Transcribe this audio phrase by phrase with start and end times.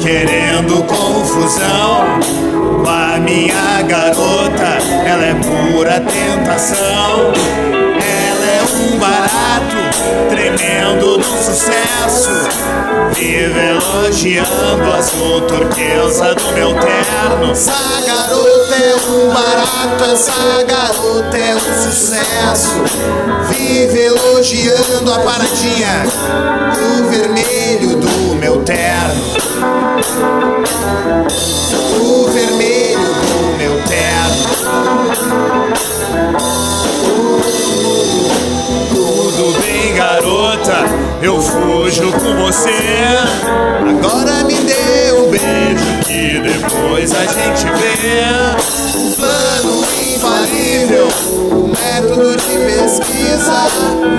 [0.00, 2.18] querendo confusão.
[2.84, 7.32] A minha garota, ela é pura tentação.
[8.00, 12.30] Ela é um barato, tremendo no sucesso.
[13.14, 17.52] Vive elogiando a azul turquesa do meu terno.
[17.52, 17.72] Essa
[18.04, 22.82] garota é um barato, essa garota é um sucesso.
[23.48, 26.04] Vive elogiando a paradinha
[26.74, 29.22] do vermelho do meu terno.
[32.00, 34.12] O vermelho do meu terno.
[38.90, 40.84] Tudo bem, garota,
[41.22, 42.70] eu fujo com você.
[43.88, 49.21] Agora me dê um beijo que depois a gente vê.
[50.14, 51.08] Infalível,
[51.50, 53.66] um método de pesquisa.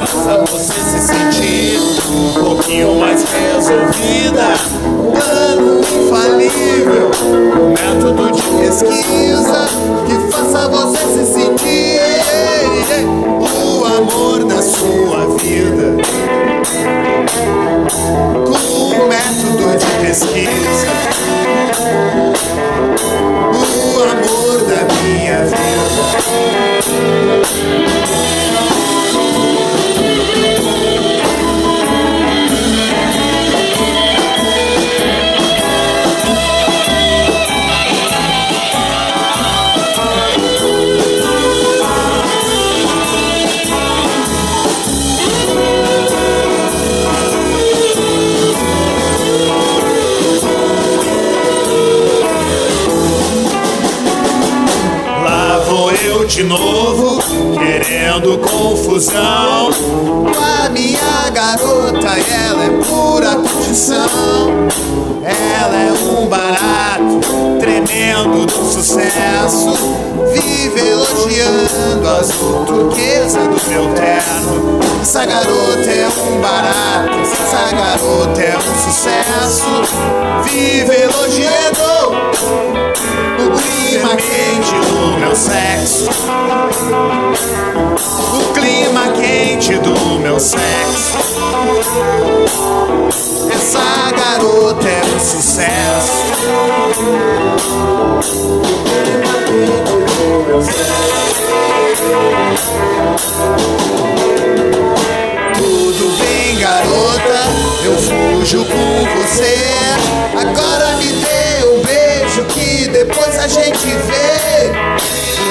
[0.00, 1.78] Faça você se sentir
[2.10, 4.46] um pouquinho mais resolvida.
[5.14, 9.68] Plano infalível, um método de pesquisa
[10.06, 12.00] que faça você se sentir
[13.40, 16.02] o amor da sua vida.
[18.44, 21.15] Com um método de pesquisa,
[56.36, 57.18] de novo,
[57.54, 59.70] querendo confusão.
[59.72, 64.04] Com a minha garota, ela é pura curtição.
[65.24, 67.20] Ela é um barato,
[67.58, 69.72] tremendo do sucesso.
[70.34, 74.78] Vive elogiando a azul turquesa do meu terno.
[75.00, 79.64] Essa garota é um barato, essa garota é um sucesso.
[80.44, 82.75] Vive elogiando
[83.96, 86.10] clima quente do meu sexo.
[88.34, 91.16] O clima quente do meu sexo.
[93.50, 96.12] Essa garota é um sucesso.
[105.54, 107.40] Tudo bem, garota,
[107.82, 109.56] eu fujo com você.
[110.38, 111.45] Agora me dê
[112.36, 114.70] beijo que depois a gente vê.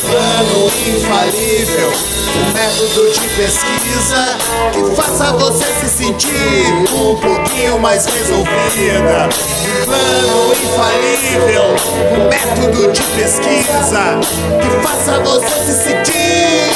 [0.00, 1.92] Plano infalível,
[2.36, 4.36] um método de pesquisa
[4.72, 6.32] que faça você se sentir
[6.92, 9.28] um pouquinho mais resolvida.
[9.84, 11.64] Plano infalível,
[12.18, 14.18] um método de pesquisa
[14.60, 16.71] que faça você se sentir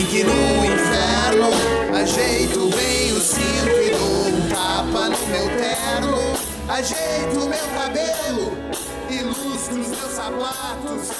[0.00, 1.50] drink no inferno.
[1.94, 6.16] Ajeito bem o cinto e dou um tapa no meu terno.
[6.68, 8.56] Ajeito meu cabelo,
[9.10, 11.10] ilustro os meus sapatos.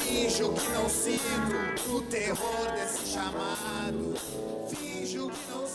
[0.00, 4.14] Finjo que não sinto o terror desse chamado.
[4.68, 5.67] Finjo que não